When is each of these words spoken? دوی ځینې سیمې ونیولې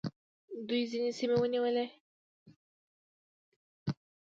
دوی 0.67 0.81
ځینې 0.91 1.11
سیمې 1.19 1.35
ونیولې 1.39 1.85